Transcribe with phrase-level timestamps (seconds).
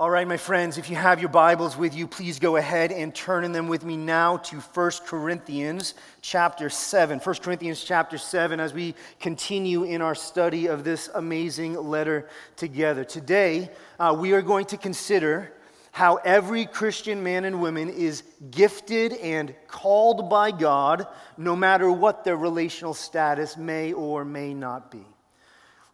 [0.00, 3.12] All right, my friends, if you have your Bibles with you, please go ahead and
[3.12, 7.18] turn in them with me now to 1 Corinthians chapter 7.
[7.18, 13.02] 1 Corinthians chapter 7 as we continue in our study of this amazing letter together.
[13.02, 15.52] Today, uh, we are going to consider
[15.90, 18.22] how every Christian man and woman is
[18.52, 24.92] gifted and called by God, no matter what their relational status may or may not
[24.92, 25.04] be.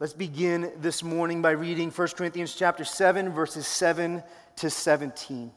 [0.00, 4.24] Let's begin this morning by reading 1 Corinthians chapter 7 verses 7
[4.56, 5.52] to 17.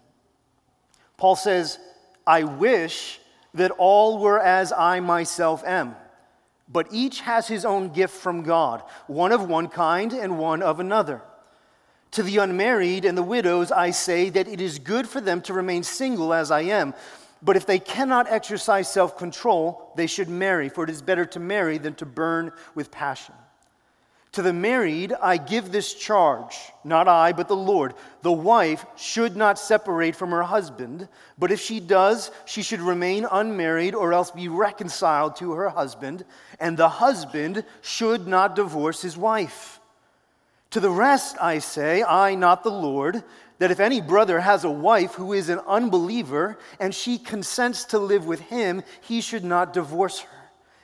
[1.18, 1.80] Paul says,
[2.28, 3.20] "I wish
[3.56, 5.96] that all were as I myself am,
[6.70, 10.80] but each has his own gift from God, one of one kind and one of
[10.80, 11.24] another."
[12.12, 15.54] To the unmarried and the widows, I say that it is good for them to
[15.54, 16.94] remain single as I am.
[17.42, 21.40] But if they cannot exercise self control, they should marry, for it is better to
[21.40, 23.34] marry than to burn with passion.
[24.38, 27.96] To the married, I give this charge, not I, but the Lord.
[28.22, 31.10] The wife should not separate from her husband,
[31.40, 36.24] but if she does, she should remain unmarried or else be reconciled to her husband,
[36.60, 39.80] and the husband should not divorce his wife.
[40.70, 43.24] To the rest, I say, I, not the Lord,
[43.58, 47.98] that if any brother has a wife who is an unbeliever and she consents to
[47.98, 50.37] live with him, he should not divorce her.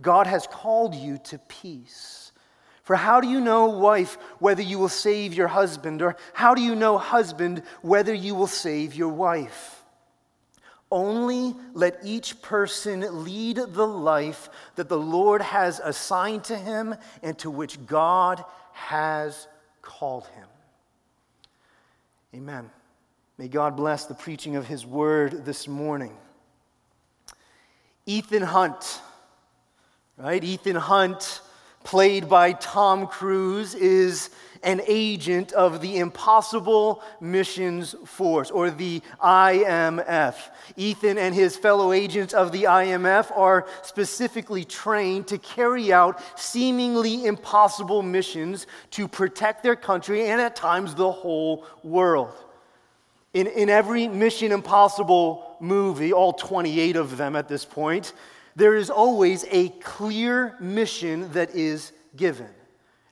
[0.00, 2.32] God has called you to peace.
[2.82, 6.00] For how do you know, wife, whether you will save your husband?
[6.00, 9.84] Or how do you know, husband, whether you will save your wife?
[10.90, 17.38] Only let each person lead the life that the Lord has assigned to him and
[17.40, 18.42] to which God
[18.72, 19.48] has
[19.82, 20.46] called him.
[22.34, 22.70] Amen.
[23.36, 26.16] May God bless the preaching of his word this morning.
[28.06, 29.02] Ethan Hunt
[30.18, 30.42] right?
[30.42, 31.40] Ethan Hunt,
[31.84, 34.30] played by Tom Cruise, is
[34.64, 40.34] an agent of the Impossible Missions Force, or the IMF.
[40.76, 47.24] Ethan and his fellow agents of the IMF are specifically trained to carry out seemingly
[47.24, 52.34] impossible missions to protect their country and at times the whole world.
[53.34, 58.12] In, in every Mission Impossible movie, all 28 of them at this point,
[58.58, 62.48] there is always a clear mission that is given.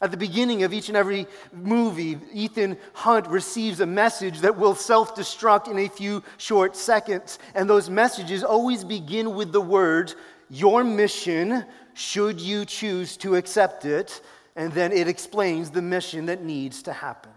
[0.00, 4.74] At the beginning of each and every movie, Ethan Hunt receives a message that will
[4.74, 7.38] self destruct in a few short seconds.
[7.54, 10.16] And those messages always begin with the words,
[10.50, 11.64] Your mission,
[11.94, 14.20] should you choose to accept it.
[14.56, 17.32] And then it explains the mission that needs to happen.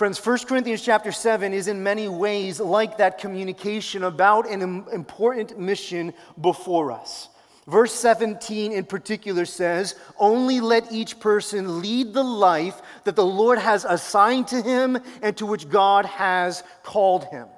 [0.00, 5.58] Friends, 1 Corinthians chapter 7 is in many ways like that communication about an important
[5.58, 7.28] mission before us.
[7.66, 13.58] Verse 17 in particular says, Only let each person lead the life that the Lord
[13.58, 17.48] has assigned to him and to which God has called him.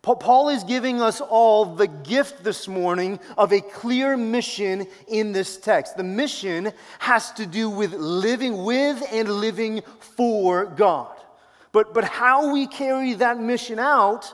[0.00, 5.58] Paul is giving us all the gift this morning of a clear mission in this
[5.58, 5.98] text.
[5.98, 9.82] The mission has to do with living with and living
[10.16, 11.17] for God.
[11.72, 14.32] But, but how we carry that mission out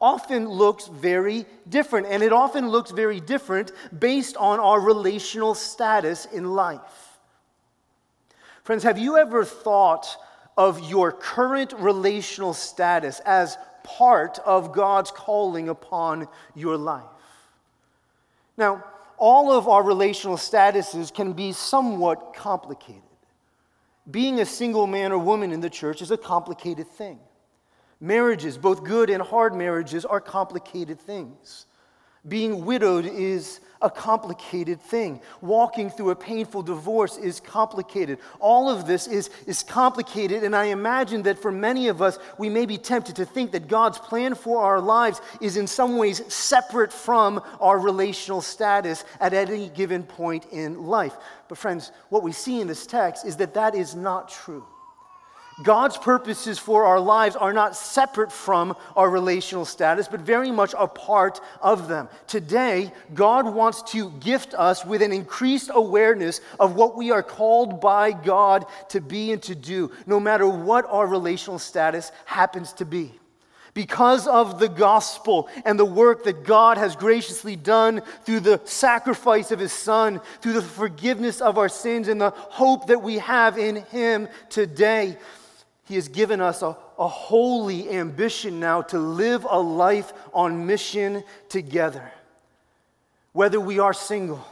[0.00, 2.06] often looks very different.
[2.06, 7.18] And it often looks very different based on our relational status in life.
[8.62, 10.16] Friends, have you ever thought
[10.56, 17.04] of your current relational status as part of God's calling upon your life?
[18.56, 18.84] Now,
[19.16, 23.09] all of our relational statuses can be somewhat complicated
[24.08, 27.18] being a single man or woman in the church is a complicated thing.
[28.00, 31.66] Marriages, both good and hard marriages, are complicated things.
[32.28, 35.22] Being widowed is a complicated thing.
[35.40, 38.18] Walking through a painful divorce is complicated.
[38.38, 42.50] All of this is, is complicated, and I imagine that for many of us, we
[42.50, 46.22] may be tempted to think that God's plan for our lives is in some ways
[46.32, 51.16] separate from our relational status at any given point in life.
[51.48, 54.66] But, friends, what we see in this text is that that is not true.
[55.62, 60.74] God's purposes for our lives are not separate from our relational status, but very much
[60.78, 62.08] a part of them.
[62.26, 67.80] Today, God wants to gift us with an increased awareness of what we are called
[67.80, 72.84] by God to be and to do, no matter what our relational status happens to
[72.84, 73.12] be.
[73.72, 79.52] Because of the gospel and the work that God has graciously done through the sacrifice
[79.52, 83.58] of his son, through the forgiveness of our sins, and the hope that we have
[83.58, 85.16] in him today,
[85.90, 91.24] he has given us a, a holy ambition now to live a life on mission
[91.48, 92.12] together.
[93.32, 94.46] Whether we are single,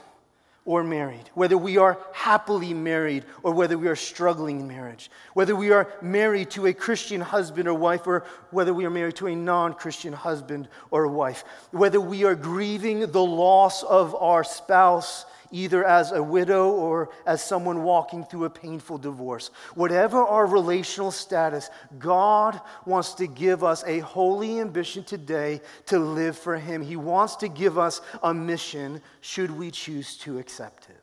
[0.68, 5.56] or married, whether we are happily married or whether we are struggling in marriage, whether
[5.56, 9.28] we are married to a Christian husband or wife or whether we are married to
[9.28, 15.24] a non Christian husband or wife, whether we are grieving the loss of our spouse
[15.50, 19.50] either as a widow or as someone walking through a painful divorce.
[19.74, 26.36] Whatever our relational status, God wants to give us a holy ambition today to live
[26.36, 26.82] for Him.
[26.82, 31.00] He wants to give us a mission should we choose to accept it.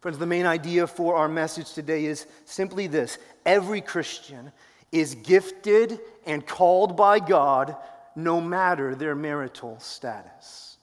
[0.00, 4.52] Friends, the main idea for our message today is simply this every Christian
[4.92, 7.74] is gifted and called by God
[8.14, 10.73] no matter their marital status.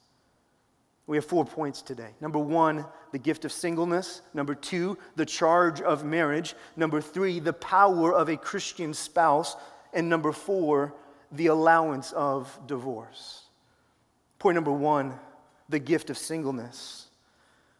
[1.06, 2.10] We have four points today.
[2.20, 4.22] Number one, the gift of singleness.
[4.34, 6.54] Number two, the charge of marriage.
[6.76, 9.56] Number three, the power of a Christian spouse.
[9.92, 10.94] And number four,
[11.32, 13.42] the allowance of divorce.
[14.38, 15.18] Point number one,
[15.68, 17.08] the gift of singleness.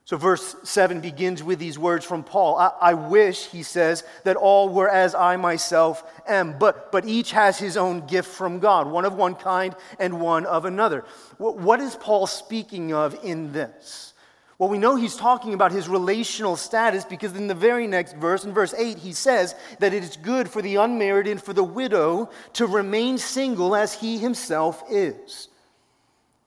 [0.04, 2.56] So, verse 7 begins with these words from Paul.
[2.56, 7.31] I, I, wish, he says, that all were as I myself am, but, but each
[7.31, 11.04] has his own gift from God, one of one kind and one of another.
[11.38, 14.12] What, what is Paul speaking of in this?
[14.58, 18.44] Well, we know he's talking about his relational status because in the very next verse,
[18.44, 21.64] in verse 8, he says that it is good for the unmarried and for the
[21.64, 25.49] widow to remain single as he himself is.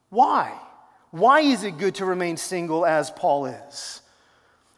[0.09, 0.57] Why?
[1.15, 4.01] Why is it good to remain single as Paul is?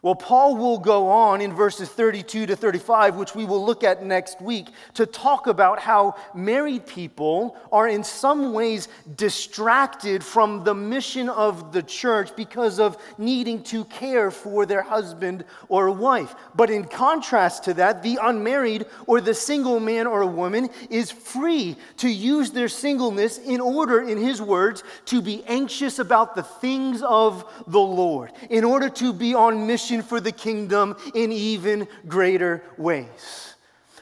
[0.00, 4.04] Well, Paul will go on in verses 32 to 35, which we will look at
[4.04, 8.86] next week, to talk about how married people are in some ways
[9.16, 15.44] distracted from the mission of the church because of needing to care for their husband
[15.68, 16.32] or wife.
[16.54, 21.10] But in contrast to that, the unmarried or the single man or a woman is
[21.10, 26.44] free to use their singleness in order, in his words, to be anxious about the
[26.44, 31.88] things of the Lord, in order to be on mission for the kingdom in even
[32.06, 33.54] greater ways.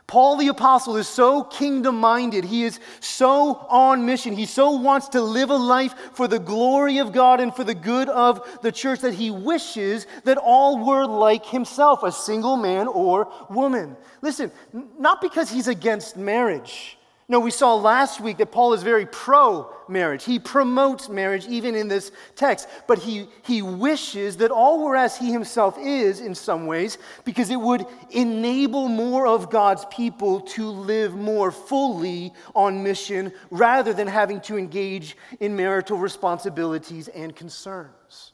[0.07, 2.45] Paul the Apostle is so kingdom minded.
[2.45, 4.35] He is so on mission.
[4.35, 7.75] He so wants to live a life for the glory of God and for the
[7.75, 12.87] good of the church that he wishes that all were like himself, a single man
[12.87, 13.97] or woman.
[14.23, 16.96] Listen, not because he's against marriage.
[17.29, 20.25] No, we saw last week that Paul is very pro marriage.
[20.25, 25.17] He promotes marriage even in this text, but he, he wishes that all were as
[25.17, 30.69] he himself is in some ways because it would enable more of God's people to
[30.69, 38.33] live more fully on mission rather than having to engage in marital responsibilities and concerns.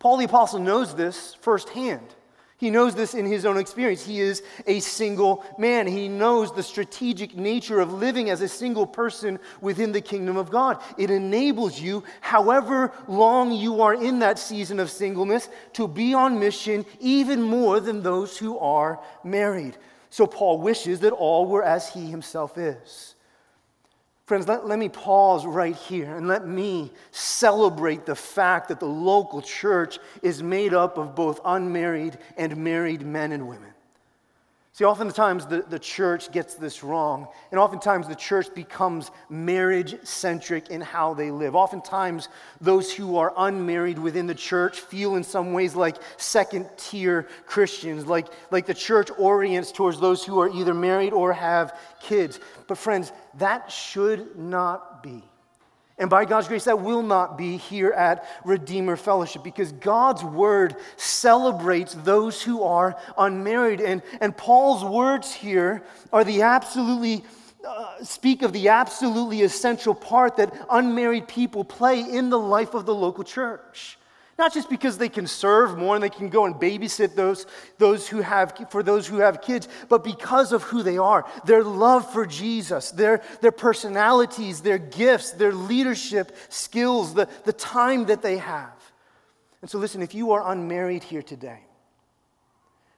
[0.00, 2.16] Paul the Apostle knows this firsthand.
[2.64, 4.06] He knows this in his own experience.
[4.06, 5.86] He is a single man.
[5.86, 10.48] He knows the strategic nature of living as a single person within the kingdom of
[10.48, 10.80] God.
[10.96, 16.38] It enables you, however long you are in that season of singleness, to be on
[16.38, 19.76] mission even more than those who are married.
[20.08, 23.13] So Paul wishes that all were as he himself is.
[24.26, 28.86] Friends, let, let me pause right here and let me celebrate the fact that the
[28.86, 33.73] local church is made up of both unmarried and married men and women.
[34.74, 40.68] See, oftentimes the, the church gets this wrong, and oftentimes the church becomes marriage centric
[40.68, 41.54] in how they live.
[41.54, 42.28] Oftentimes,
[42.60, 48.04] those who are unmarried within the church feel in some ways like second tier Christians,
[48.06, 52.40] like, like the church orients towards those who are either married or have kids.
[52.66, 55.22] But, friends, that should not be.
[55.96, 60.74] And by God's grace, that will not be here at Redeemer Fellowship because God's word
[60.96, 63.80] celebrates those who are unmarried.
[63.80, 67.24] And, and Paul's words here are the absolutely,
[67.64, 72.86] uh, speak of the absolutely essential part that unmarried people play in the life of
[72.86, 73.96] the local church.
[74.36, 77.46] Not just because they can serve more and they can go and babysit those,
[77.78, 81.62] those who have, for those who have kids, but because of who they are, their
[81.62, 88.22] love for Jesus, their, their personalities, their gifts, their leadership skills, the, the time that
[88.22, 88.72] they have.
[89.62, 91.60] And so, listen, if you are unmarried here today,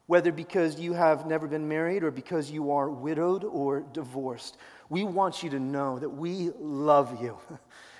[0.06, 4.56] whether because you have never been married or because you are widowed or divorced,
[4.88, 7.36] we want you to know that we love you.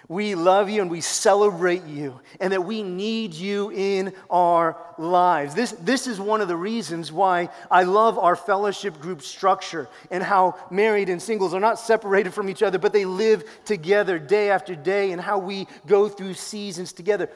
[0.09, 5.55] We love you and we celebrate you, and that we need you in our lives.
[5.55, 10.23] This, this is one of the reasons why I love our fellowship group structure and
[10.23, 14.51] how married and singles are not separated from each other, but they live together day
[14.51, 17.29] after day, and how we go through seasons together.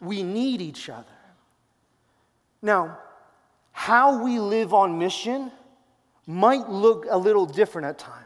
[0.00, 1.04] We need each other.
[2.60, 2.98] Now,
[3.70, 5.52] how we live on mission
[6.26, 8.25] might look a little different at times.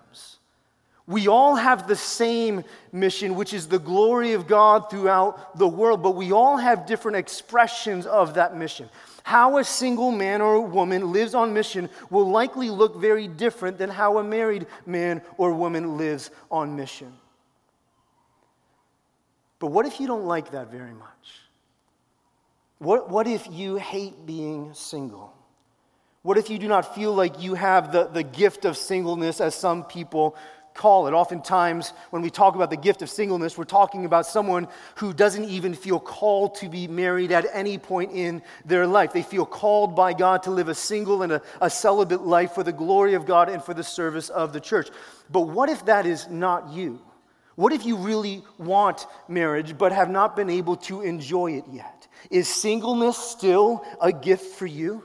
[1.11, 2.63] We all have the same
[2.93, 7.17] mission, which is the glory of God throughout the world, but we all have different
[7.17, 8.89] expressions of that mission.
[9.25, 13.91] How a single man or woman lives on mission will likely look very different than
[13.91, 17.13] how a married man or woman lives on mission.
[19.59, 21.41] But what if you don't like that very much?
[22.79, 25.35] What, what if you hate being single?
[26.23, 29.57] What if you do not feel like you have the, the gift of singleness as
[29.57, 30.37] some people
[30.81, 31.13] call it.
[31.13, 35.45] Oftentimes, when we talk about the gift of singleness, we're talking about someone who doesn't
[35.45, 39.13] even feel called to be married at any point in their life.
[39.13, 42.63] They feel called by God to live a single and a, a celibate life for
[42.63, 44.89] the glory of God and for the service of the church.
[45.29, 46.99] But what if that is not you?
[47.57, 52.09] What if you really want marriage but have not been able to enjoy it yet?
[52.31, 55.05] Is singleness still a gift for you?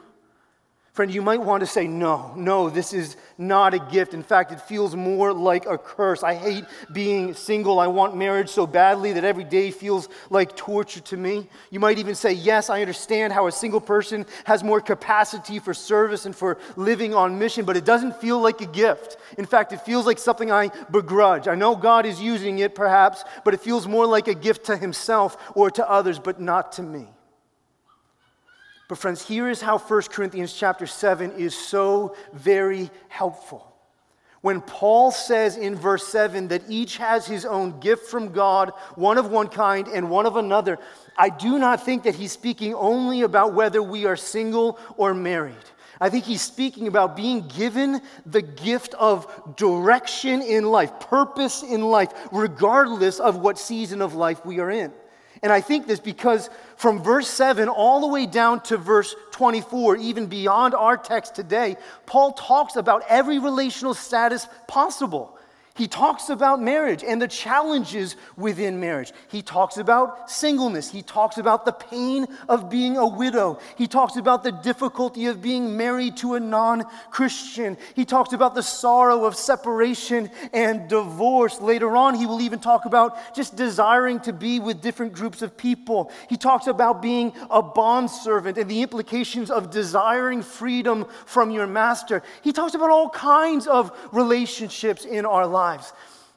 [0.95, 4.13] Friend, you might want to say, no, no, this is not a gift.
[4.13, 6.23] In fact, it feels more like a curse.
[6.23, 7.81] I hate being single.
[7.81, 11.49] I want marriage so badly that every day feels like torture to me.
[11.69, 15.73] You might even say, yes, I understand how a single person has more capacity for
[15.73, 19.17] service and for living on mission, but it doesn't feel like a gift.
[19.37, 21.49] In fact, it feels like something I begrudge.
[21.49, 24.77] I know God is using it perhaps, but it feels more like a gift to
[24.77, 27.09] himself or to others, but not to me.
[28.87, 33.71] But friends, here is how 1 Corinthians chapter 7 is so very helpful.
[34.41, 39.17] When Paul says in verse 7 that each has his own gift from God, one
[39.17, 40.77] of one kind and one of another,
[41.17, 45.55] I do not think that he's speaking only about whether we are single or married.
[45.99, 51.81] I think he's speaking about being given the gift of direction in life, purpose in
[51.81, 54.93] life, regardless of what season of life we are in.
[55.43, 59.97] And I think this because from verse 7 all the way down to verse 24,
[59.97, 65.37] even beyond our text today, Paul talks about every relational status possible.
[65.75, 69.11] He talks about marriage and the challenges within marriage.
[69.27, 70.89] He talks about singleness.
[70.89, 73.59] He talks about the pain of being a widow.
[73.77, 77.75] He talks about the difficulty of being married to a non Christian.
[77.93, 81.59] He talks about the sorrow of separation and divorce.
[81.59, 85.57] Later on, he will even talk about just desiring to be with different groups of
[85.57, 86.09] people.
[86.29, 92.23] He talks about being a bondservant and the implications of desiring freedom from your master.
[92.43, 95.93] He talks about all kinds of relationships in our lives lives.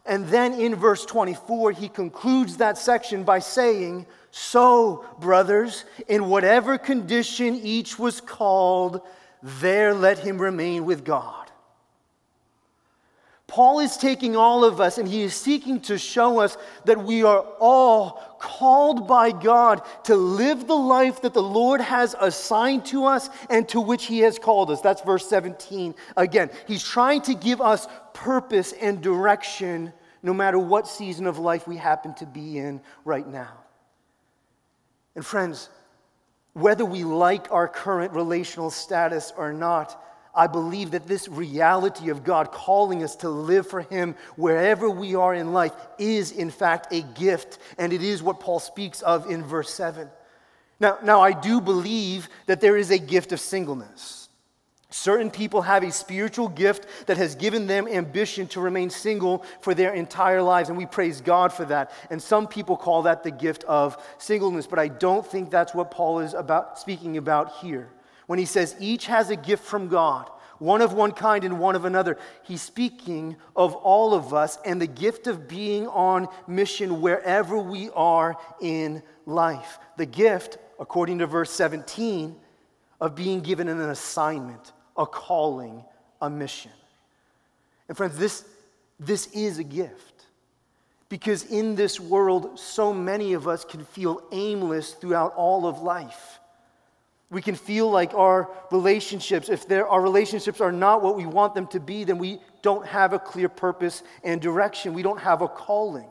[0.07, 6.79] And then in verse 24, he concludes that section by saying, So, brothers, in whatever
[6.79, 9.03] condition each was called,
[9.43, 11.49] there let him remain with God.
[13.47, 17.23] Paul is taking all of us and he is seeking to show us that we
[17.23, 23.05] are all called by God to live the life that the Lord has assigned to
[23.05, 24.81] us and to which he has called us.
[24.81, 25.95] That's verse 17.
[26.17, 29.93] Again, he's trying to give us purpose and direction
[30.23, 33.53] no matter what season of life we happen to be in right now.
[35.15, 35.69] And friends,
[36.53, 40.03] whether we like our current relational status or not,
[40.35, 45.15] I believe that this reality of God calling us to live for Him wherever we
[45.15, 49.31] are in life is, in fact, a gift, and it is what Paul speaks of
[49.31, 50.09] in verse 7.
[50.81, 54.29] Now, now I do believe that there is a gift of singleness.
[54.91, 59.75] Certain people have a spiritual gift that has given them ambition to remain single for
[59.75, 61.91] their entire lives, and we praise God for that.
[62.11, 65.91] And some people call that the gift of singleness, but I don't think that's what
[65.91, 67.91] Paul is about speaking about here
[68.29, 71.75] when he says each has a gift from God, one of one kind and one
[71.75, 72.19] of another.
[72.43, 77.89] He's speaking of all of us and the gift of being on mission wherever we
[77.91, 79.79] are in life.
[79.97, 82.37] The gift, according to verse 17,
[83.01, 85.83] of being given an assignment, a calling,
[86.21, 86.73] a mission.
[87.89, 88.45] And friends, this,
[89.01, 90.27] this is a gift.
[91.09, 96.38] Because in this world, so many of us can feel aimless throughout all of life.
[97.31, 101.67] We can feel like our relationships, if our relationships are not what we want them
[101.69, 104.95] to be, then we don't have a clear purpose and direction.
[104.95, 106.09] We don't have a calling.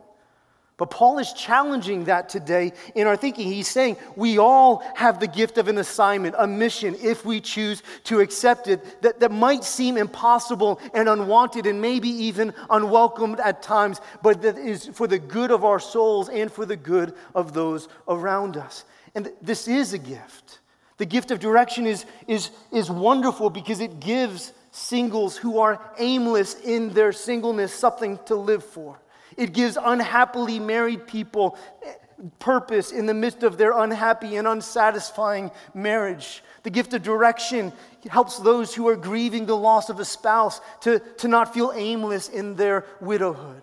[0.78, 3.52] But Paul is challenging that today in our thinking.
[3.52, 7.82] He's saying we all have the gift of an assignment, a mission, if we choose
[8.04, 13.64] to accept it, that, that might seem impossible and unwanted and maybe even unwelcomed at
[13.64, 17.54] times, but that is for the good of our souls and for the good of
[17.54, 18.86] those around us.
[19.16, 20.60] And this is a gift.
[20.98, 26.56] The gift of direction is, is, is wonderful because it gives singles who are aimless
[26.62, 29.00] in their singleness something to live for.
[29.36, 31.94] It gives unhappily married people eh,
[32.40, 36.44] purpose in the midst of their unhappy and unsatisfying marriage.
[36.64, 37.72] The gift of direction
[38.10, 42.30] helps those who are grieving the loss of a spouse to, to not feel aimless
[42.30, 43.62] in their widowhood.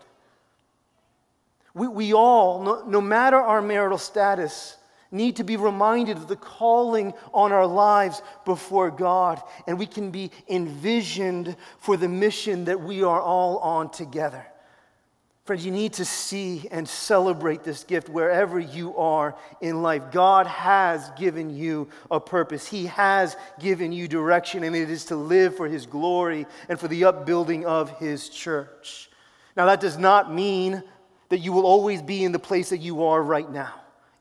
[1.75, 4.77] We, we all, no, no matter our marital status,
[5.15, 10.11] need to be reminded of the calling on our lives before God, and we can
[10.11, 14.45] be envisioned for the mission that we are all on together.
[15.45, 20.11] Friends, you need to see and celebrate this gift wherever you are in life.
[20.11, 25.17] God has given you a purpose, He has given you direction, and it is to
[25.17, 29.11] live for His glory and for the upbuilding of His church.
[29.55, 30.83] Now, that does not mean
[31.29, 33.75] that you will always be in the place that you are right now.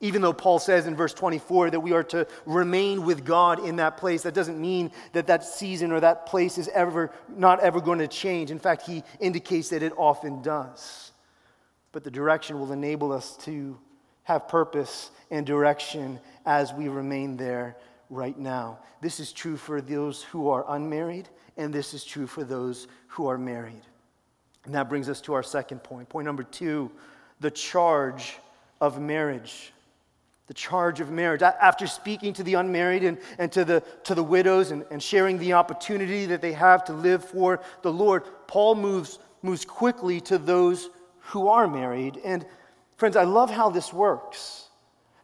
[0.04, 3.78] Even though Paul says in verse 24 that we are to remain with God in
[3.78, 7.82] that place, that doesn't mean that that season or that place is ever not ever
[7.82, 8.52] going to change.
[8.52, 11.14] In fact, he indicates that it often does
[11.94, 13.78] but the direction will enable us to
[14.24, 17.78] have purpose and direction as we remain there
[18.10, 18.80] right now.
[19.00, 23.28] This is true for those who are unmarried, and this is true for those who
[23.28, 23.84] are married.
[24.66, 26.10] And that brings us to our second point.
[26.10, 26.92] Point number two
[27.40, 28.38] the charge
[28.82, 29.74] of marriage.
[30.48, 31.42] The charge of marriage.
[31.42, 35.38] After speaking to the unmarried and, and to, the, to the widows and, and sharing
[35.38, 40.38] the opportunity that they have to live for the Lord, Paul moves, moves quickly to
[40.38, 42.20] those who are married.
[42.26, 42.46] And
[42.98, 44.68] friends, I love how this works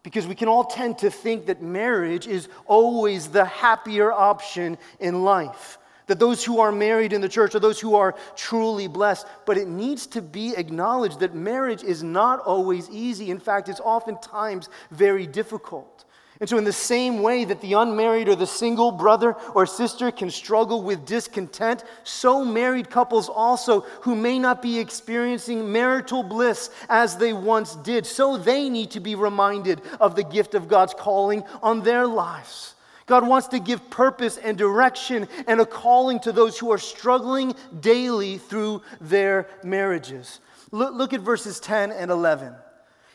[0.04, 5.24] because we can all tend to think that marriage is always the happier option in
[5.24, 5.79] life.
[6.10, 9.28] That those who are married in the church are those who are truly blessed.
[9.46, 13.30] But it needs to be acknowledged that marriage is not always easy.
[13.30, 16.06] In fact, it's oftentimes very difficult.
[16.40, 20.10] And so, in the same way that the unmarried or the single brother or sister
[20.10, 26.72] can struggle with discontent, so married couples also who may not be experiencing marital bliss
[26.88, 30.96] as they once did, so they need to be reminded of the gift of God's
[30.96, 32.74] calling on their lives.
[33.10, 37.56] God wants to give purpose and direction and a calling to those who are struggling
[37.80, 40.40] daily through their marriages.
[40.70, 42.54] Look, look at verses 10 and 11.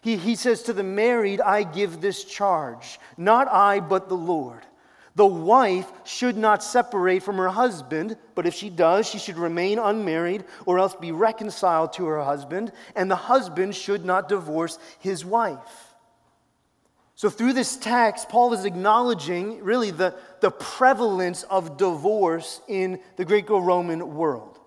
[0.02, 4.66] He, he says, To the married, I give this charge, not I, but the Lord.
[5.14, 9.78] The wife should not separate from her husband, but if she does, she should remain
[9.78, 15.24] unmarried or else be reconciled to her husband, and the husband should not divorce his
[15.24, 15.93] wife.
[17.16, 23.24] So, through this text, Paul is acknowledging really the, the prevalence of divorce in the
[23.24, 24.58] Greco Roman world.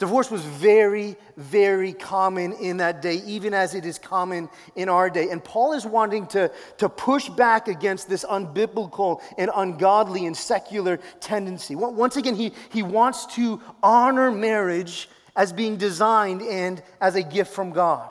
[0.00, 5.10] Divorce was very, very common in that day, even as it is common in our
[5.10, 5.28] day.
[5.28, 10.96] And Paul is wanting to, to push back against this unbiblical and ungodly and secular
[11.20, 11.74] tendency.
[11.74, 17.52] Once again, he, he wants to honor marriage as being designed and as a gift
[17.52, 18.10] from God.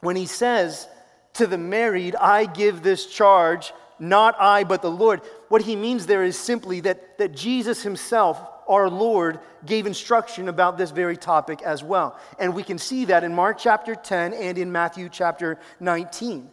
[0.00, 0.86] When he says
[1.38, 6.06] to the married, I give this charge, not I, but the Lord, what he means
[6.06, 11.62] there is simply that, that Jesus himself our Lord gave instruction about this very topic
[11.62, 12.18] as well.
[12.38, 16.50] And we can see that in Mark chapter 10 and in Matthew chapter 19.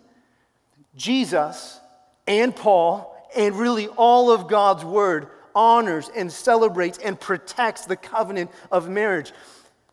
[0.96, 1.80] Jesus
[2.26, 8.50] and Paul, and really all of God's word, honors and celebrates and protects the covenant
[8.72, 9.34] of marriage.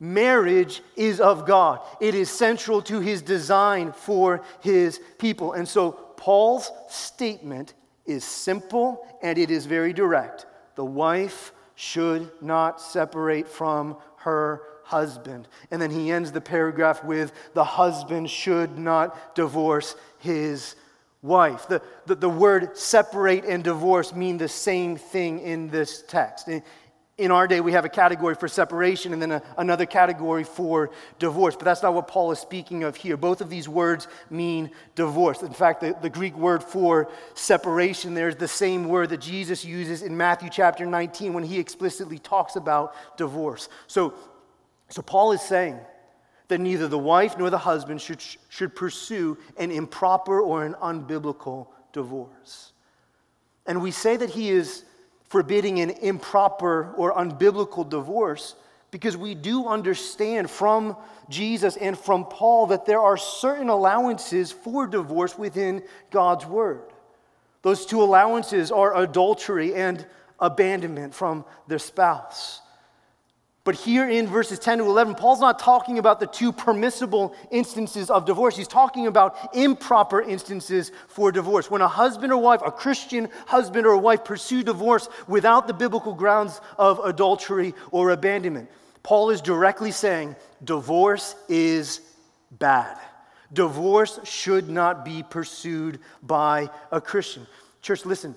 [0.02, 5.52] Marriage is of God, it is central to his design for his people.
[5.52, 10.46] And so Paul's statement is simple and it is very direct.
[10.74, 15.46] The wife should not separate from her husband.
[15.70, 20.74] And then he ends the paragraph with the husband should not divorce his
[21.22, 21.68] wife.
[21.68, 26.48] The, the, the, word separate and divorce mean the same thing in this text
[27.22, 30.90] in our day, we have a category for separation and then a, another category for
[31.20, 31.54] divorce.
[31.54, 33.16] But that's not what Paul is speaking of here.
[33.16, 35.42] Both of these words mean divorce.
[35.42, 39.64] In fact, the, the Greek word for separation there is the same word that Jesus
[39.64, 43.68] uses in Matthew chapter 19 when he explicitly talks about divorce.
[43.86, 44.14] So,
[44.88, 45.78] so Paul is saying
[46.48, 51.68] that neither the wife nor the husband should, should pursue an improper or an unbiblical
[51.92, 52.72] divorce.
[53.64, 54.84] And we say that he is
[55.32, 58.54] forbidding an improper or unbiblical divorce
[58.90, 60.94] because we do understand from
[61.30, 66.82] Jesus and from Paul that there are certain allowances for divorce within God's word.
[67.62, 70.04] Those two allowances are adultery and
[70.38, 72.60] abandonment from their spouse.
[73.64, 78.10] But here in verses 10 to 11, Paul's not talking about the two permissible instances
[78.10, 78.56] of divorce.
[78.56, 81.70] He's talking about improper instances for divorce.
[81.70, 86.12] When a husband or wife, a Christian husband or wife, pursue divorce without the biblical
[86.12, 88.68] grounds of adultery or abandonment,
[89.04, 92.00] Paul is directly saying divorce is
[92.50, 92.98] bad.
[93.52, 97.46] Divorce should not be pursued by a Christian.
[97.80, 98.34] Church, listen.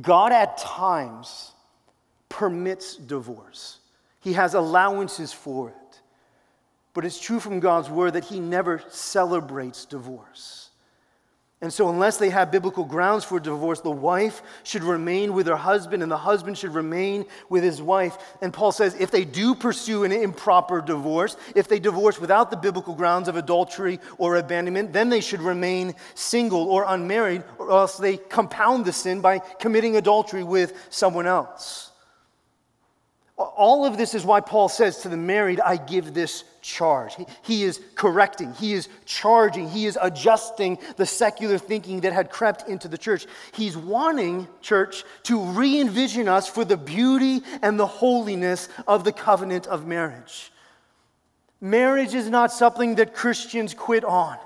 [0.00, 1.52] God at times
[2.30, 3.80] permits divorce.
[4.24, 6.00] He has allowances for it.
[6.94, 10.70] But it's true from God's word that He never celebrates divorce.
[11.60, 15.56] And so, unless they have biblical grounds for divorce, the wife should remain with her
[15.56, 18.18] husband and the husband should remain with his wife.
[18.42, 22.56] And Paul says if they do pursue an improper divorce, if they divorce without the
[22.56, 27.96] biblical grounds of adultery or abandonment, then they should remain single or unmarried, or else
[27.96, 31.92] they compound the sin by committing adultery with someone else.
[33.36, 37.16] All of this is why Paul says to the married, I give this charge.
[37.42, 42.68] He, is correcting, he is charging, he is adjusting the secular thinking that had crept
[42.68, 43.26] into the church.
[43.52, 49.12] He's wanting, church, to re envision us for the beauty and the holiness of the
[49.12, 50.52] covenant of marriage.
[51.60, 54.38] Marriage is not something that Christians quit on.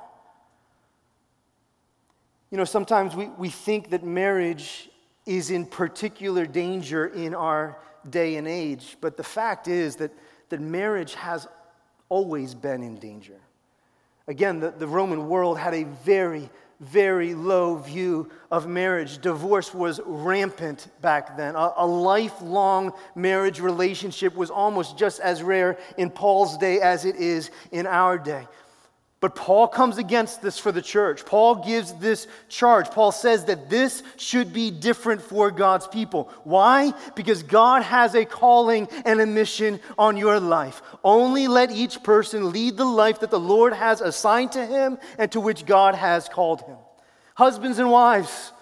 [2.51, 4.89] You know, sometimes we, we think that marriage
[5.27, 7.77] is in particular danger in our
[8.11, 10.13] day and age, but the fact is that,
[10.49, 11.47] that marriage has
[12.09, 13.39] always been in danger.
[14.27, 19.19] Again, the, the Roman world had a very, very low view of marriage.
[19.19, 21.55] Divorce was rampant back then.
[21.55, 27.17] A, a, lifelong marriage relationship was almost just as rare in Paul's day as it
[27.17, 28.47] is in our day.
[29.21, 31.27] But Paul comes against this for the church.
[31.27, 32.89] Paul gives this charge.
[32.93, 36.31] Paul says that this should be different for God's people.
[36.45, 36.93] Why?
[37.17, 40.83] Because God has a calling and a mission on your life.
[41.03, 45.33] Only let each person lead the life that the Lord has assigned to him and
[45.33, 46.77] to which God has called him.
[47.35, 48.53] Husbands and wives,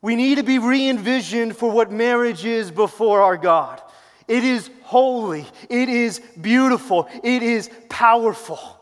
[0.00, 3.82] we need to be re envisioned for what marriage is before our God.
[4.28, 8.75] It is holy, it is beautiful, it is powerful.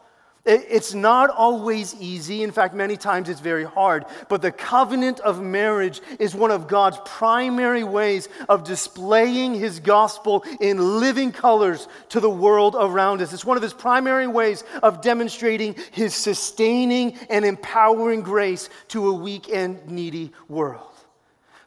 [0.46, 2.42] It's not always easy.
[2.42, 4.04] In fact, many times it's very hard.
[4.28, 10.44] But the covenant of marriage is one of God's primary ways of displaying his gospel
[10.60, 13.32] in living colors to the world around us.
[13.32, 19.14] It's one of his primary ways of demonstrating his sustaining and empowering grace to a
[19.14, 20.90] weak and needy world.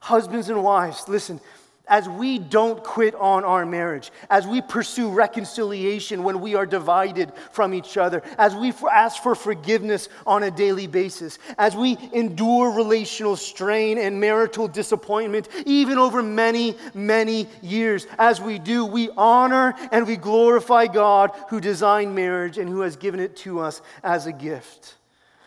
[0.02, 1.42] Husbands and wives, listen,
[1.88, 7.32] as we don't quit on our marriage, as we pursue reconciliation when we are divided
[7.52, 12.72] from each other, as we ask for forgiveness on a daily basis, as we endure
[12.72, 19.74] relational strain and marital disappointment, even over many, many years, as we do, we honor
[19.92, 24.26] and we glorify God who designed marriage and who has given it to us as
[24.26, 24.96] a gift.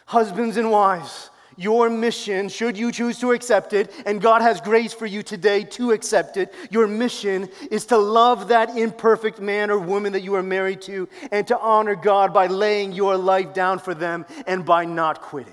[0.07, 4.93] Husbands and wives, your mission, should you choose to accept it, and God has grace
[4.93, 9.79] for you today to accept it, your mission is to love that imperfect man or
[9.79, 13.79] woman that you are married to and to honor God by laying your life down
[13.79, 15.53] for them and by not quitting.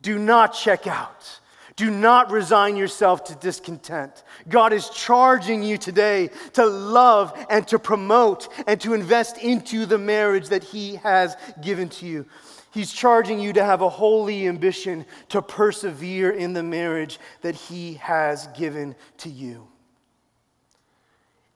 [0.00, 1.40] Do not check out.
[1.76, 4.24] Do not resign yourself to discontent.
[4.48, 9.98] God is charging you today to love and to promote and to invest into the
[9.98, 12.26] marriage that He has given to you.
[12.72, 17.94] He's charging you to have a holy ambition to persevere in the marriage that He
[17.94, 19.68] has given to you.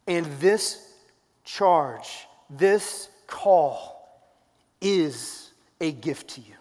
[0.06, 0.92] And this
[1.44, 3.96] charge, this call,
[4.82, 6.52] is a gift to you.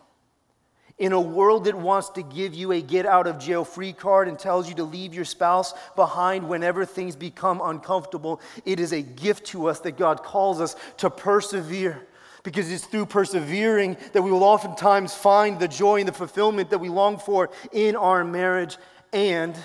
[0.97, 4.29] In a world that wants to give you a get out of jail free card
[4.29, 9.01] and tells you to leave your spouse behind whenever things become uncomfortable, it is a
[9.01, 12.07] gift to us that God calls us to persevere
[12.45, 16.77] because it's through persevering that we will oftentimes find the joy and the fulfillment that
[16.77, 18.77] we long for in our marriage
[19.11, 19.57] and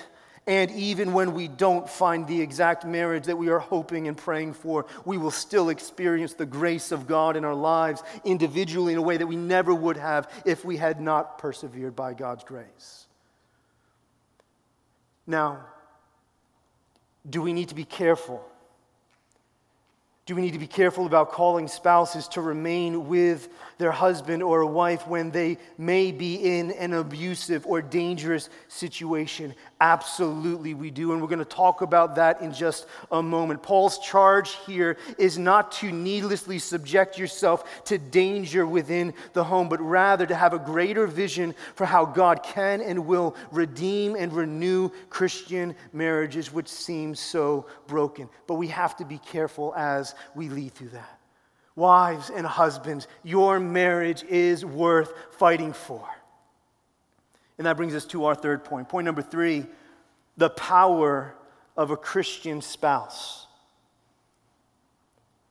[0.46, 4.54] and even when we don't find the exact marriage that we are hoping and praying
[4.54, 9.02] for, we will still experience the grace of God in our lives individually in a
[9.02, 13.06] way that we never would have if we had not persevered by God's grace.
[15.24, 15.60] Now,
[17.28, 18.44] do we need to be careful
[20.30, 24.64] Do we need to be careful about calling spouses to remain with their husband or
[24.64, 29.56] wife when they may be in an abusive or dangerous situation?
[29.82, 31.12] Absolutely, we do.
[31.12, 33.62] And we're going to talk about that in just a moment.
[33.62, 39.80] Paul's charge here is not to needlessly subject yourself to danger within the home, but
[39.80, 44.90] rather to have a greater vision for how God can and will redeem and renew
[45.08, 48.28] Christian marriages, which seem so broken.
[48.46, 51.20] But we have to be careful as we lead through that.
[51.74, 56.06] Wives and husbands, your marriage is worth fighting for.
[57.60, 58.88] And that brings us to our third point.
[58.88, 59.66] Point number three
[60.38, 61.34] the power
[61.76, 63.46] of a Christian spouse.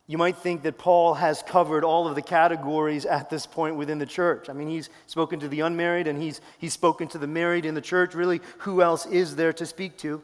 [0.08, 4.00] You might think that Paul has covered all of the categories at this point within
[4.00, 4.50] the church.
[4.50, 7.76] I mean, he's spoken to the unmarried and he's, he's spoken to the married in
[7.76, 8.15] the church.
[8.15, 10.24] Really, who else is there to speak to?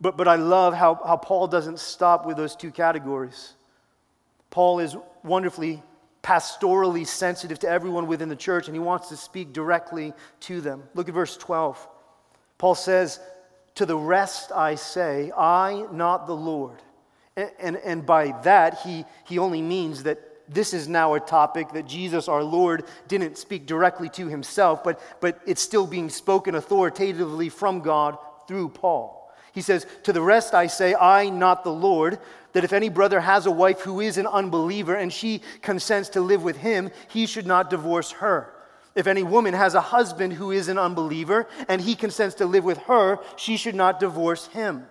[0.00, 3.54] But, but I love how, how Paul doesn't stop with those two categories.
[4.50, 5.80] Paul is wonderfully
[6.22, 10.82] pastorally sensitive to everyone within the church, and he wants to speak directly to them.
[10.94, 11.88] Look at verse 12.
[12.58, 13.20] Paul says,
[13.76, 16.82] To the rest I say, I, not the Lord.
[17.36, 21.72] And, and, and by that, he, he only means that this is now a topic
[21.72, 26.54] that Jesus, our Lord, didn't speak directly to himself, but, but it's still being spoken
[26.54, 29.30] authoritatively from God through Paul.
[29.52, 32.18] He says, To the rest I say, I, not the Lord,
[32.52, 36.20] that if any brother has a wife who is an unbeliever and she consents to
[36.20, 38.52] live with him, he should not divorce her.
[38.94, 42.64] If any woman has a husband who is an unbeliever and he consents to live
[42.64, 44.86] with her, she should not divorce him.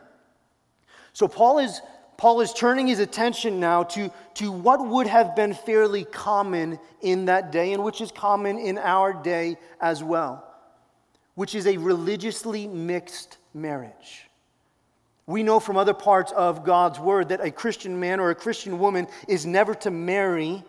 [1.13, 1.81] So Paul is,
[2.15, 7.25] Paul is turning his attention now to, to what would have been fairly common in
[7.25, 10.47] that day and which is common in our day as well,
[11.35, 14.26] which is a religiously mixed marriage.
[15.27, 18.79] We know from other parts of God's word that a Christian man or a Christian
[18.79, 20.63] woman is never to marry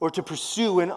[0.00, 0.88] or to pursue an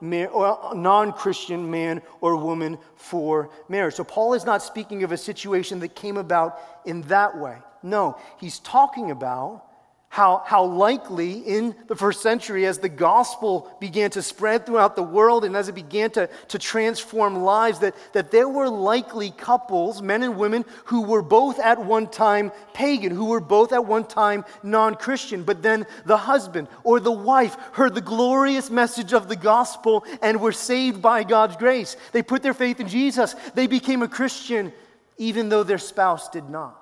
[0.00, 3.94] non Christian man or woman for marriage.
[3.94, 7.58] So, Paul is not speaking of a situation that came about in that way.
[7.82, 9.64] No, he's talking about
[10.12, 15.02] how, how likely in the first century, as the gospel began to spread throughout the
[15.02, 20.02] world and as it began to, to transform lives, that, that there were likely couples,
[20.02, 24.04] men and women, who were both at one time pagan, who were both at one
[24.04, 25.44] time non Christian.
[25.44, 30.42] But then the husband or the wife heard the glorious message of the gospel and
[30.42, 31.96] were saved by God's grace.
[32.12, 34.74] They put their faith in Jesus, they became a Christian,
[35.16, 36.81] even though their spouse did not.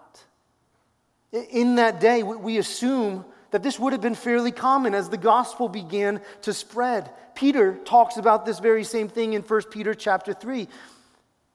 [1.32, 5.68] In that day, we assume that this would have been fairly common as the gospel
[5.68, 7.10] began to spread.
[7.34, 10.68] Peter talks about this very same thing in 1 Peter chapter 3.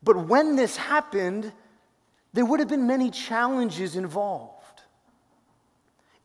[0.04, 1.52] But when this happened,
[2.34, 4.82] there would have been many challenges involved.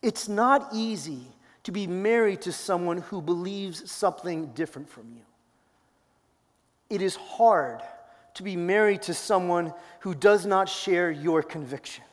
[0.03, 1.27] It's not easy
[1.65, 5.23] to be married to someone who believes something different from you.
[6.89, 7.81] It is hard
[8.35, 12.07] to be married to someone who does not share your convictions.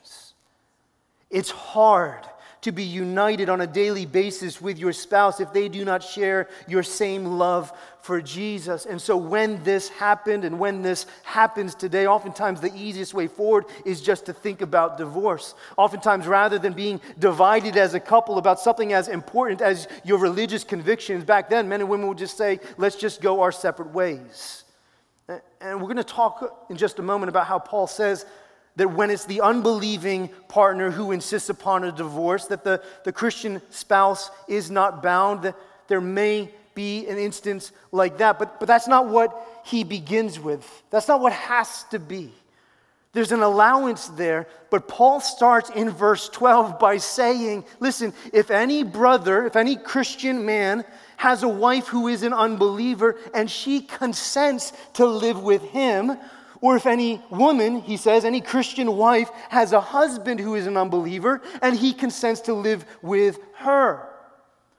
[1.30, 2.26] It's hard
[2.62, 6.50] to be united on a daily basis with your spouse if they do not share
[6.68, 8.86] your same love for Jesus.
[8.86, 13.66] And so, when this happened and when this happens today, oftentimes the easiest way forward
[13.86, 15.54] is just to think about divorce.
[15.78, 20.64] Oftentimes, rather than being divided as a couple about something as important as your religious
[20.64, 24.64] convictions, back then, men and women would just say, let's just go our separate ways.
[25.62, 28.26] And we're going to talk in just a moment about how Paul says,
[28.78, 33.62] that when it's the unbelieving partner who insists upon a divorce, that the, the Christian
[33.70, 35.56] spouse is not bound, that
[35.88, 38.38] there may be an instance like that.
[38.38, 40.66] But, but that's not what he begins with.
[40.92, 42.32] That's not what has to be.
[43.14, 48.84] There's an allowance there, but Paul starts in verse 12 by saying, Listen, if any
[48.84, 50.86] brother, if any Christian man
[51.16, 56.16] has a wife who is an unbeliever and she consents to live with him,
[56.62, 60.78] or if any woman, he says, any Christian wife has a husband who is an
[60.78, 64.10] unbeliever and he consents to live with her.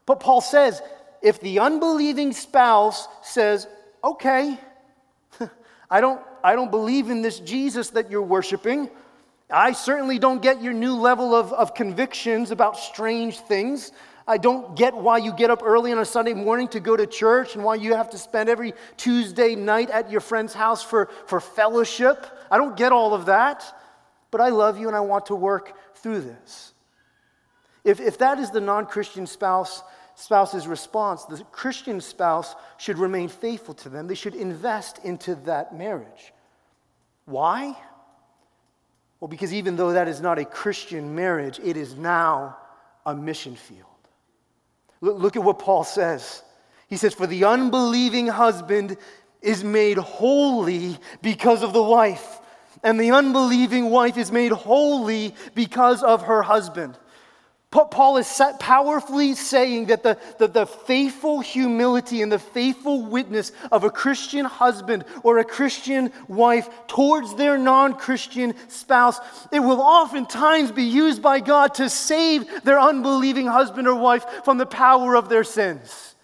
[0.06, 0.82] But Paul says,
[1.22, 3.66] if the unbelieving spouse says,
[4.02, 4.58] okay,
[5.90, 8.90] I don't, I don't believe in this Jesus that you're worshiping.
[9.50, 13.92] I certainly don't get your new level of, of convictions about strange things.
[14.28, 17.06] I don't get why you get up early on a Sunday morning to go to
[17.06, 21.08] church and why you have to spend every Tuesday night at your friend's house for,
[21.26, 22.26] for fellowship.
[22.50, 23.64] I don't get all of that,
[24.30, 26.74] but I love you and I want to work through this.
[27.84, 29.82] If, if that is the non Christian spouse,
[30.14, 34.08] spouse's response, the Christian spouse should remain faithful to them.
[34.08, 36.34] They should invest into that marriage.
[37.24, 37.74] Why?
[39.20, 42.58] Well, because even though that is not a Christian marriage, it is now
[43.06, 43.87] a mission field.
[45.00, 46.42] Look at what Paul says.
[46.88, 48.96] He says, For the unbelieving husband
[49.40, 52.40] is made holy because of the wife,
[52.82, 56.98] and the unbelieving wife is made holy because of her husband.
[57.70, 63.84] Paul is powerfully saying that the, the, the, faithful humility and the faithful witness of
[63.84, 69.20] a Christian husband or a Christian wife towards their non Christian spouse,
[69.52, 74.56] it will oftentimes be used by God to save their unbelieving husband or wife from
[74.56, 76.14] the power of their sins.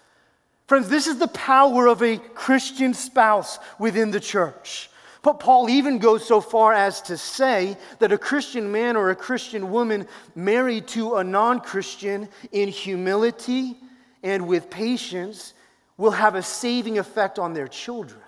[0.65, 4.89] Friends, this is the power of a Christian spouse within the church.
[5.25, 9.15] But Paul even goes so far as to say that a Christian man or a
[9.15, 13.75] Christian woman married to a non Christian in humility
[14.21, 15.55] and with patience
[15.97, 18.21] will have a saving effect on their children.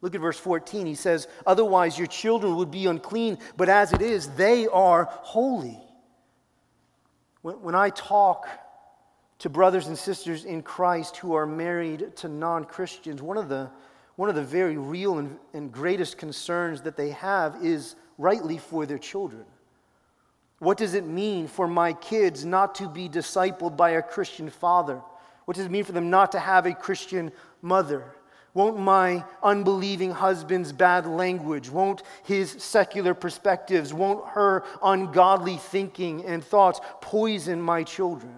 [0.00, 0.84] Look at verse 14.
[0.84, 5.78] He says, Otherwise, your children would be unclean, but as it is, they are holy.
[7.42, 8.48] When, I talk
[9.38, 13.70] to brothers and sisters in Christ who are married to non Christians, one of the
[14.16, 18.86] one of the very real and, and greatest concerns that they have is rightly for
[18.86, 19.44] their children.
[20.58, 25.02] What does it mean for my kids not to be discipled by a Christian father?
[25.44, 28.14] What does it mean for them not to have a Christian mother?
[28.54, 36.44] Won't my unbelieving husband's bad language, won't his secular perspectives, won't her ungodly thinking and
[36.44, 38.36] thoughts poison my children?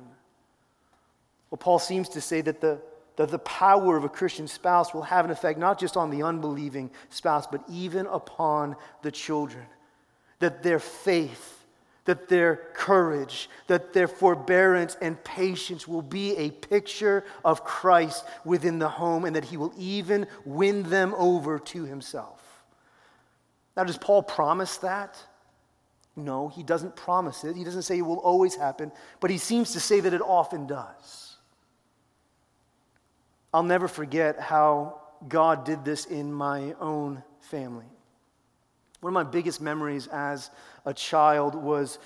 [1.50, 2.80] Well, Paul seems to say that the
[3.16, 6.22] that the power of a Christian spouse will have an effect not just on the
[6.22, 9.64] unbelieving spouse, but even upon the children.
[10.40, 11.64] That their faith,
[12.06, 18.78] that their courage, that their forbearance and patience will be a picture of Christ within
[18.78, 22.40] the home, and that he will even win them over to himself.
[23.76, 25.16] Now, does Paul promise that?
[26.16, 27.56] No, he doesn't promise it.
[27.56, 30.66] He doesn't say it will always happen, but he seems to say that it often
[30.66, 31.33] does.
[33.54, 37.86] I'll never forget how God did this in my own family.
[39.00, 40.50] One of my biggest memories as
[40.84, 42.00] a child was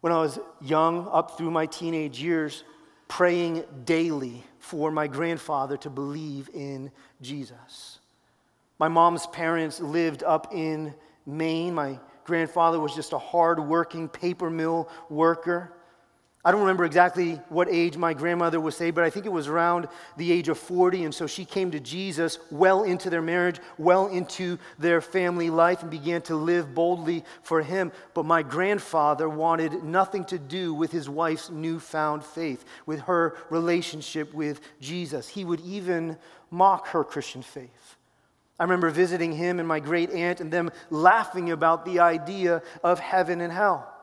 [0.00, 2.64] when I was young, up through my teenage years,
[3.08, 6.90] praying daily for my grandfather to believe in
[7.20, 7.98] Jesus.
[8.78, 10.94] My mom's parents lived up in
[11.26, 11.74] Maine.
[11.74, 15.74] My grandfather was just a hard-working paper mill worker.
[16.42, 19.46] I don't remember exactly what age my grandmother was saved, but I think it was
[19.46, 21.04] around the age of 40.
[21.04, 25.82] And so she came to Jesus well into their marriage, well into their family life,
[25.82, 27.92] and began to live boldly for him.
[28.14, 34.32] But my grandfather wanted nothing to do with his wife's newfound faith, with her relationship
[34.32, 35.28] with Jesus.
[35.28, 36.16] He would even
[36.50, 37.96] mock her Christian faith.
[38.58, 42.98] I remember visiting him and my great aunt and them laughing about the idea of
[42.98, 43.94] heaven and hell.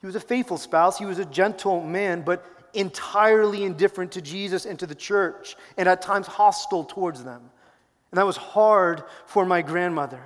[0.00, 4.64] He was a faithful spouse, he was a gentle man, but entirely indifferent to Jesus
[4.64, 7.50] and to the church, and at times hostile towards them.
[8.10, 10.22] And that was hard for my grandmother.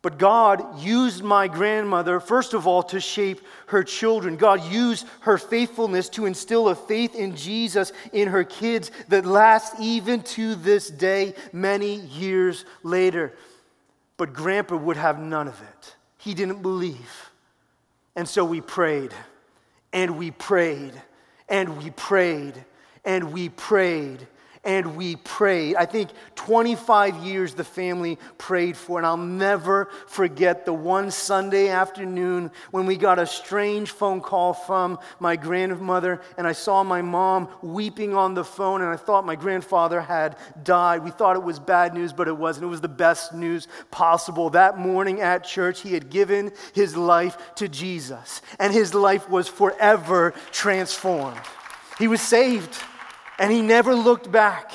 [0.00, 4.36] But God used my grandmother, first of all, to shape her children.
[4.36, 9.74] God used her faithfulness to instill a faith in Jesus in her kids that lasts
[9.80, 13.32] even to this day, many years later.
[14.16, 15.96] But Grandpa would have none of it.
[16.18, 17.27] He didn't believe.
[18.18, 19.14] And so we prayed,
[19.92, 20.92] and we prayed,
[21.48, 22.64] and we prayed,
[23.04, 24.26] and we prayed,
[24.68, 25.76] and we prayed.
[25.76, 31.68] I think 25 years the family prayed for, and I'll never forget the one Sunday
[31.68, 37.00] afternoon when we got a strange phone call from my grandmother, and I saw my
[37.00, 41.02] mom weeping on the phone, and I thought my grandfather had died.
[41.02, 42.64] We thought it was bad news, but it wasn't.
[42.64, 44.50] It was the best news possible.
[44.50, 49.48] That morning at church, he had given his life to Jesus, and his life was
[49.48, 51.40] forever transformed.
[51.98, 52.76] He was saved.
[53.38, 54.72] And he never looked back.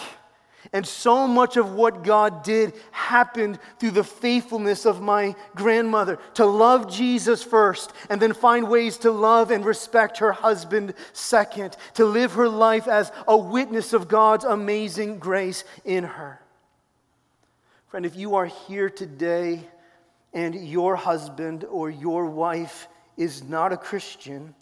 [0.72, 6.46] And so much of what God did happened through the faithfulness of my grandmother to
[6.46, 12.06] love Jesus first and then find ways to love and respect her husband second, to
[12.06, 16.42] live her life as a witness of God's amazing grace in her.
[17.90, 19.62] Friend, if you are here today
[20.34, 24.56] and your husband or your wife is not a Christian,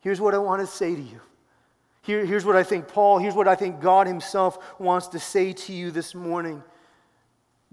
[0.00, 1.20] here's what I want to say to you.
[2.04, 5.52] Here, here's what I think Paul, here's what I think God Himself wants to say
[5.52, 6.62] to you this morning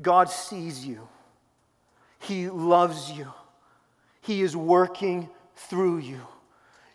[0.01, 1.07] God sees you,
[2.17, 3.27] He loves you,
[4.21, 6.21] He is working through you.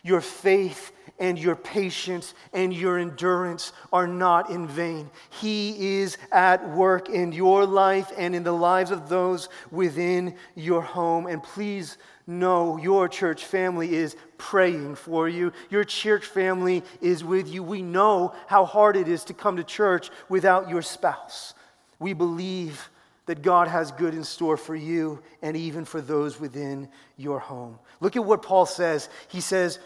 [0.03, 5.09] your faith and your patience and your endurance are not in vain.
[5.29, 10.81] He is at work in your life and in the lives of those within your
[10.81, 11.27] home.
[11.27, 11.97] And please
[12.27, 15.53] know your church family is praying for you.
[15.69, 17.63] Your church family is with you.
[17.63, 21.53] We know how hard it is to come to church without your spouse.
[21.99, 22.89] We believe
[23.27, 27.77] that God has good in store for you and even for those within your home.
[27.99, 29.09] Look at what Paul says.
[29.27, 29.79] He says,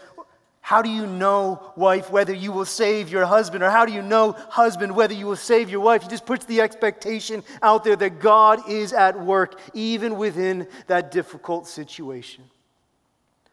[0.64, 3.64] how do you know, wife, whether you will save your husband?
[3.64, 6.04] Or how do you know, husband, whether you will save your wife?
[6.04, 11.10] He just puts the expectation out there that God is at work even within that
[11.10, 12.44] difficult situation.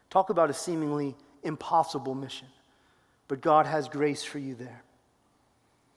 [0.08, 2.46] Talk about a seemingly impossible mission,
[3.26, 4.82] but God has grace for you there.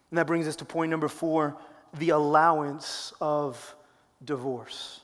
[0.09, 1.55] And that brings us to point number four
[1.93, 3.75] the allowance of
[4.25, 5.01] divorce.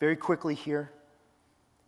[0.00, 0.90] Very quickly here.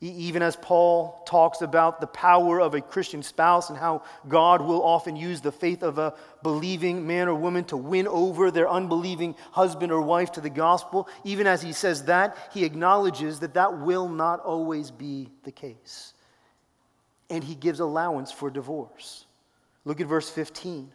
[0.03, 4.83] Even as Paul talks about the power of a Christian spouse and how God will
[4.83, 9.35] often use the faith of a believing man or woman to win over their unbelieving
[9.53, 13.79] husband or wife to the gospel, even as he says that, he acknowledges that that
[13.79, 16.15] will not always be the case.
[17.29, 19.27] And he gives allowance for divorce.
[19.85, 20.91] Look at verse 15.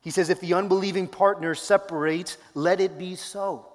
[0.00, 3.66] He says, If the unbelieving partner separates, let it be so.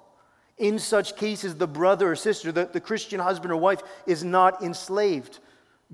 [0.58, 4.62] In such cases, the brother or sister, the, the Christian husband or wife, is not
[4.62, 5.38] enslaved.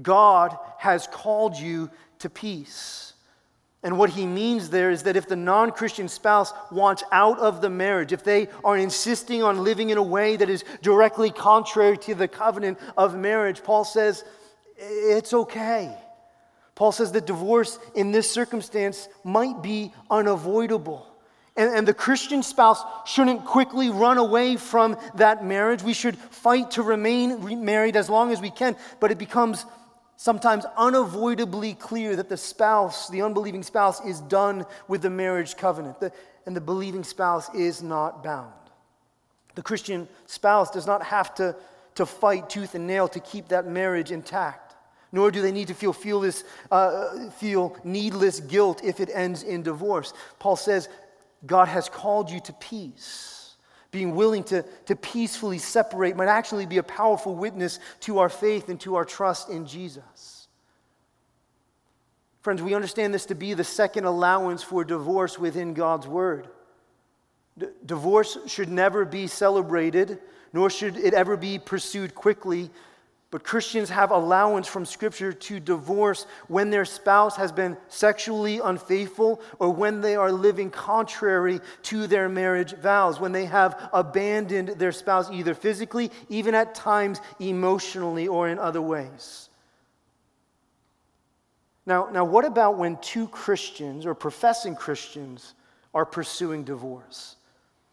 [0.00, 1.90] God has called you
[2.20, 3.12] to peace.
[3.82, 7.60] And what he means there is that if the non Christian spouse wants out of
[7.60, 11.98] the marriage, if they are insisting on living in a way that is directly contrary
[11.98, 14.22] to the covenant of marriage, Paul says
[14.76, 15.96] it's okay.
[16.76, 21.11] Paul says that divorce in this circumstance might be unavoidable.
[21.54, 25.82] And, and, the Christian spouse shouldn't quickly run away from that marriage.
[25.82, 28.74] We should fight to remain married as long as we can.
[29.00, 29.66] But it becomes
[30.16, 36.00] sometimes unavoidably clear that the spouse, the unbelieving spouse, is done with the marriage covenant.
[36.00, 36.12] The,
[36.46, 38.52] and the believing spouse is not bound.
[39.54, 41.54] The Christian spouse does not have to,
[41.96, 44.74] to fight tooth and nail to keep that marriage intact.
[45.14, 49.42] Nor do they need to feel, feel, this, uh, feel needless guilt if it ends
[49.42, 50.14] in divorce.
[50.38, 50.88] Paul says
[51.46, 53.54] God has called you to peace.
[53.90, 58.68] Being willing to, to peacefully separate might actually be a powerful witness to our faith
[58.68, 60.48] and to our trust in Jesus.
[62.40, 66.48] Friends, we understand this to be the second allowance for divorce within God's Word.
[67.58, 70.18] D- divorce should never be celebrated,
[70.52, 72.70] nor should it ever be pursued quickly,
[73.32, 79.40] but Christians have allowance from Scripture to divorce when their spouse has been sexually unfaithful
[79.58, 84.92] or when they are living contrary to their marriage vows, when they have abandoned their
[84.92, 89.48] spouse either physically, even at times emotionally, or in other ways.
[91.86, 95.54] Now, now what about when two Christians or professing Christians
[95.94, 97.36] are pursuing divorce?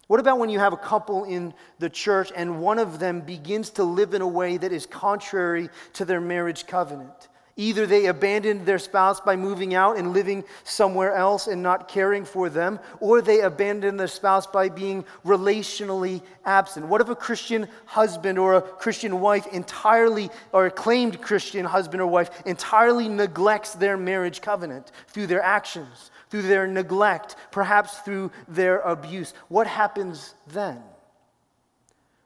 [0.09, 3.69] What about when you have a couple in the church and one of them begins
[3.71, 7.27] to live in a way that is contrary to their marriage covenant?
[7.57, 12.25] Either they abandoned their spouse by moving out and living somewhere else and not caring
[12.25, 16.87] for them, or they abandoned their spouse by being relationally absent.
[16.87, 22.01] What if a Christian husband or a Christian wife entirely, or a claimed Christian husband
[22.01, 26.09] or wife, entirely neglects their marriage covenant through their actions?
[26.29, 29.33] Through their neglect, perhaps through their abuse.
[29.47, 30.81] What happens then?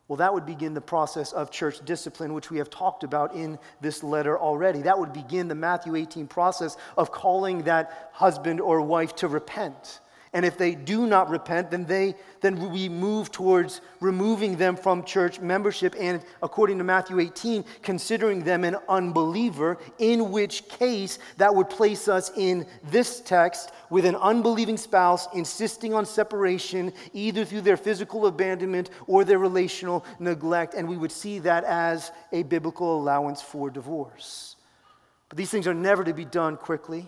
[0.07, 3.57] Well, that would begin the process of church discipline, which we have talked about in
[3.81, 4.81] this letter already.
[4.81, 10.01] That would begin the Matthew 18 process of calling that husband or wife to repent.
[10.33, 15.03] And if they do not repent, then, they, then we move towards removing them from
[15.03, 21.53] church membership and, according to Matthew 18, considering them an unbeliever, in which case that
[21.53, 27.61] would place us in this text with an unbelieving spouse insisting on separation, either through
[27.61, 30.73] their physical abandonment or their relational neglect.
[30.73, 34.55] And we would see that as a biblical allowance for divorce.
[35.29, 37.07] But these things are never to be done quickly.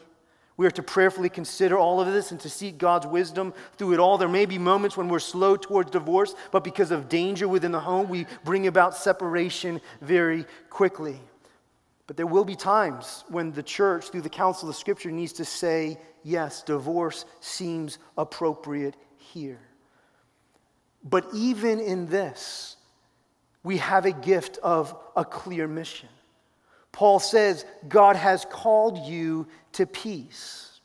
[0.58, 3.99] We are to prayerfully consider all of this and to seek God's wisdom through it
[3.99, 4.18] all.
[4.18, 7.80] There may be moments when we're slow towards divorce, but because of danger within the
[7.80, 11.20] home, we bring about separation very quickly.
[12.08, 15.45] But there will be times when the church, through the counsel of Scripture, needs to
[15.45, 19.60] say, yes, divorce seems appropriate here.
[21.03, 22.78] But even in this,
[23.64, 26.10] we have a gift of a clear mission.
[26.95, 30.79] Paul says, God has called you to peace.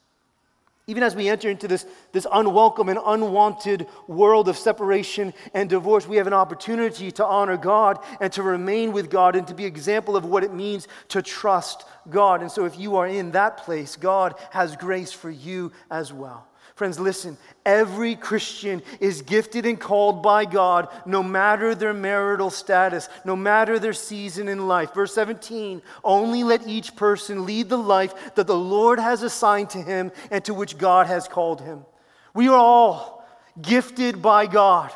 [0.89, 6.09] Even as we enter into this, this unwelcome and unwanted world of separation and divorce,
[6.09, 9.65] we have an opportunity to honor God and to remain with God and to be
[9.65, 12.41] example of what it means to trust God.
[12.41, 16.45] And so if you are in that place, God has grace for you as well.
[16.81, 17.37] Friends, listen.
[17.67, 23.79] Every Christian is gifted and called by God, no matter their marital status, no matter
[23.79, 24.95] their season in life.
[24.95, 29.83] Verse 17 only let each person lead the life that the Lord has assigned to
[29.83, 31.85] him and to which God has called him.
[32.33, 33.29] We are all
[33.61, 34.91] gifted by God.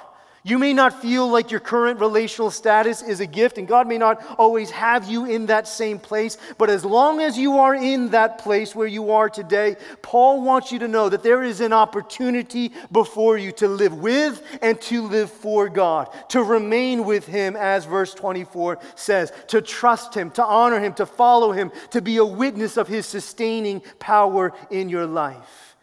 [0.46, 3.96] You may not feel like your current relational status is a gift, and God may
[3.96, 6.36] not always have you in that same place.
[6.58, 10.70] But as long as you are in that place where you are today, Paul wants
[10.70, 15.08] you to know that there is an opportunity before you to live with and to
[15.08, 20.44] live for God, to remain with Him, as verse 24 says, to trust Him, to
[20.44, 25.06] honor Him, to follow Him, to be a witness of His sustaining power in your
[25.06, 25.74] life.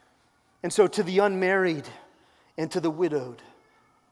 [0.62, 1.90] And so, to the unmarried
[2.60, 3.42] and to the widowed,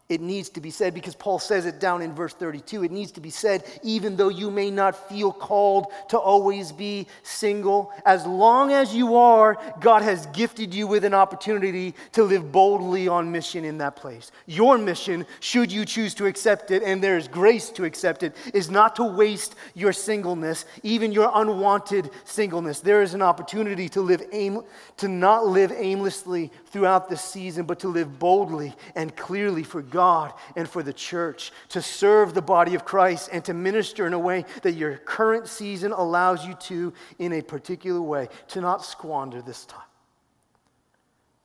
[0.10, 2.84] it needs to be said because Paul says it down in verse 32.
[2.84, 7.06] It needs to be said, even though you may not feel called to always be
[7.22, 7.94] single.
[8.08, 13.08] As long as you are, God has gifted you with an opportunity to live boldly
[13.08, 14.32] on mission in that place.
[14.48, 18.36] Your mission, should you choose to accept it, and there is grace to accept it,
[18.52, 22.80] is not to waste your singleness, even your unwanted singleness.
[22.80, 24.64] There is an opportunity to live aim,
[24.98, 30.00] to not live aimlessly throughout the season, but to live boldly and clearly for God
[30.00, 34.14] God and for the church, to serve the body of Christ and to minister in
[34.14, 38.86] a way that your current season allows you to in a particular way, to not
[38.86, 39.82] squander this time.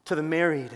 [0.06, 0.70] To the married,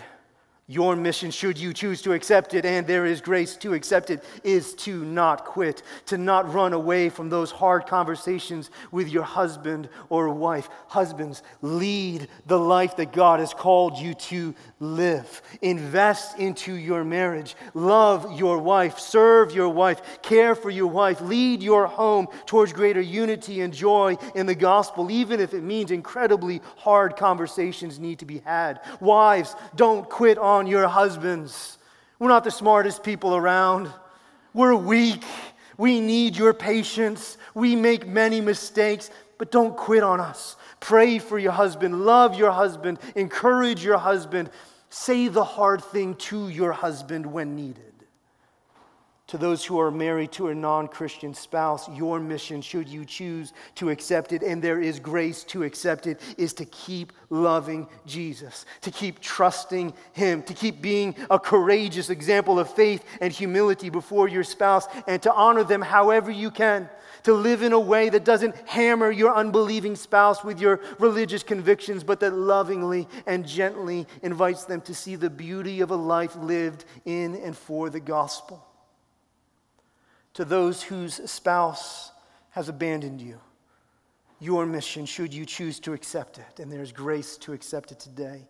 [0.71, 4.23] your mission, should you choose to accept it, and there is grace to accept it,
[4.45, 9.89] is to not quit, to not run away from those hard conversations with your husband
[10.11, 10.69] or wife.
[10.89, 15.41] Husbands, lead the life that God has called you to live.
[15.63, 17.57] Invest into your marriage.
[17.73, 18.99] Love your wife.
[18.99, 20.21] Serve your wife.
[20.21, 21.23] Care for your wife.
[21.23, 25.91] Lead your home towards greater unity and joy in the gospel, even if it means
[25.91, 28.81] incredibly hard conversations need to be had.
[29.01, 31.79] Wives, don't quit on on your husbands.
[32.19, 33.91] We're not the smartest people around.
[34.53, 35.25] We're weak.
[35.77, 37.39] We need your patience.
[37.55, 40.57] We make many mistakes, but don't quit on us.
[40.81, 42.05] Pray for your husband.
[42.05, 42.99] Love your husband.
[43.15, 44.51] Encourage your husband.
[44.91, 47.98] Say the hard thing to your husband when needed.
[49.29, 53.53] To those who are married to a non Christian spouse, your mission, should you choose
[53.75, 58.65] to accept it, and there is grace to accept it, is to keep loving Jesus,
[58.81, 64.29] to keep trusting Him, to keep being a courageous example of faith and humility before
[64.29, 66.89] your spouse, and to honor them however you can.
[67.25, 72.03] To live in a way that doesn't hammer your unbelieving spouse with your religious convictions,
[72.03, 76.87] but that lovingly and gently invites them to see the beauty of a life lived
[77.05, 78.68] in and for the gospel
[80.39, 82.13] to those whose spouse
[82.51, 83.41] has abandoned you.
[84.39, 88.47] Your mission, should you choose to accept it, and there's grace to accept it today,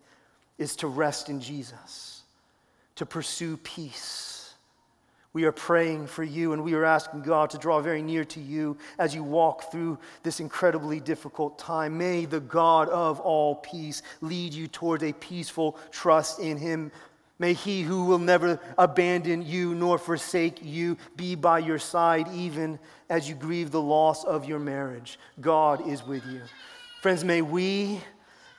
[0.59, 2.25] is to rest in Jesus,
[2.97, 4.53] to pursue peace.
[5.33, 8.41] We are praying for you and we are asking God to draw very near to
[8.41, 11.97] you as you walk through this incredibly difficult time.
[11.97, 16.93] May the God of all peace lead you toward a peaceful trust in Him
[17.39, 22.79] May he who will never abandon you nor forsake you be by your side, even
[23.09, 25.19] as you grieve the loss of your marriage.
[25.41, 26.43] God is with you.
[27.01, 28.01] Friends, may we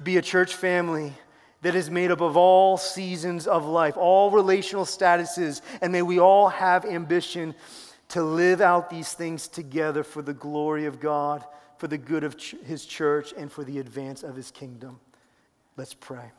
[0.01, 1.13] be a church family
[1.61, 6.19] that is made up of all seasons of life, all relational statuses, and may we
[6.19, 7.53] all have ambition
[8.07, 11.43] to live out these things together for the glory of God,
[11.77, 15.01] for the good of ch- his church, and for the advance of his kingdom.
[15.75, 16.31] Let's pray.